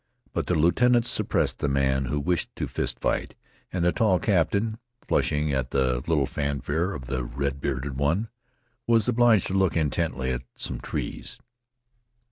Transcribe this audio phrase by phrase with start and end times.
[0.33, 3.35] But the lieutenant suppressed the man who wished to fist fight,
[3.71, 8.29] and the tall captain, flushing at the little fanfare of the red bearded one,
[8.87, 11.37] was obliged to look intently at some trees.